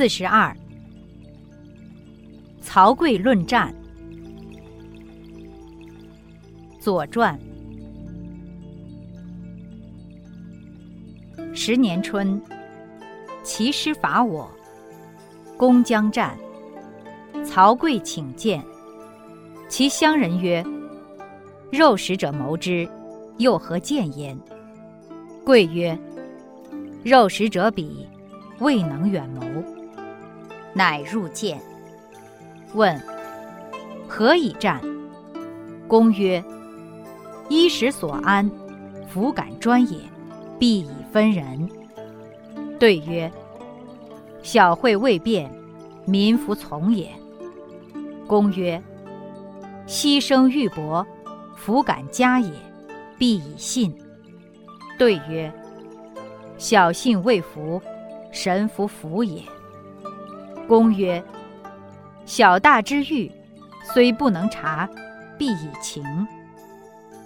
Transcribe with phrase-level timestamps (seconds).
[0.00, 0.56] 四十二，
[2.62, 3.70] 曹刿论战。
[6.80, 7.38] 《左传》
[11.54, 12.40] 十年春，
[13.42, 14.50] 齐师伐我，
[15.58, 16.34] 公将战。
[17.44, 18.64] 曹刿请见，
[19.68, 20.64] 其乡人曰
[21.70, 22.88] ：“肉食者谋之，
[23.36, 24.34] 又何见焉？”
[25.44, 25.98] 刿曰
[27.04, 28.06] ：“肉食者鄙，
[28.60, 29.42] 未能远谋。”
[30.72, 31.60] 乃入见，
[32.74, 33.00] 问
[34.08, 34.80] ：“何以战？”
[35.88, 36.42] 公曰：
[37.48, 38.48] 衣食所安，
[39.08, 39.98] 弗敢专也，
[40.58, 41.68] 必以分人。
[42.78, 43.30] 对曰：
[44.42, 45.50] 小惠未变，
[46.06, 47.10] 民弗从也。
[48.26, 48.80] 公曰：
[49.86, 51.04] 牺牲玉帛，
[51.56, 52.52] 弗敢加也，
[53.18, 53.92] 必以信。
[54.96, 55.52] 对曰：
[56.56, 57.82] 小信未服，
[58.30, 59.42] 神弗服也。
[60.70, 61.20] 公曰：
[62.24, 63.28] 小大之欲，
[63.82, 64.88] 虽不能察，
[65.36, 66.04] 必以情。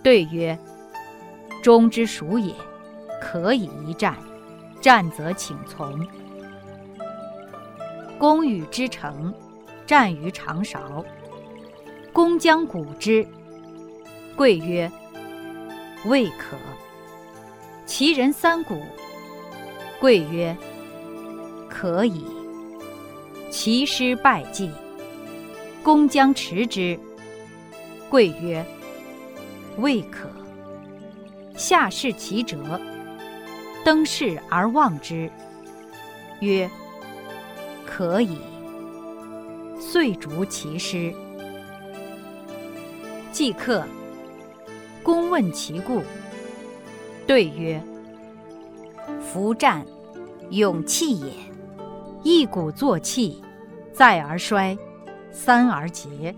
[0.00, 0.56] 对曰
[1.60, 2.54] ：“忠之属也，
[3.20, 4.16] 可以一战。
[4.80, 6.06] 战则请从。”
[8.16, 9.34] 公与之成，
[9.84, 11.04] 战于长勺。
[12.12, 13.26] 公将鼓之，
[14.36, 14.88] 刿曰
[16.06, 16.56] ：“未可。”
[17.86, 18.80] 其人三鼓，
[20.00, 20.56] 刿曰
[21.68, 22.24] ：“可以。”
[23.52, 24.70] 其师败绩，
[25.82, 26.98] 公将持之，
[28.10, 28.64] 刿曰：
[29.76, 30.30] 未可。
[31.54, 32.80] 下视其辙，
[33.84, 35.30] 登视而望之，
[36.40, 36.68] 曰
[37.84, 38.38] ：“可以。”
[39.78, 41.12] 遂逐其师。
[43.32, 43.84] 既克，
[45.02, 46.02] 公问其故，
[47.26, 47.82] 对曰
[49.20, 49.84] ：“夫战，
[50.48, 51.32] 勇气也。
[52.22, 53.42] 一鼓作气，
[53.92, 54.76] 再而衰，
[55.30, 56.34] 三而竭，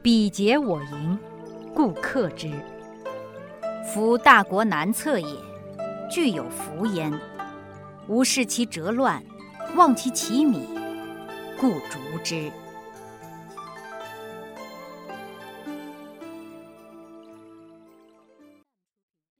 [0.00, 1.18] 彼竭我盈，
[1.74, 2.50] 故克之。”
[3.92, 5.36] 夫大国难测也，
[6.10, 7.12] 具有福焉。
[8.06, 9.22] 吾视其辙乱，
[9.76, 10.68] 望其其米，
[11.58, 12.50] 故逐之。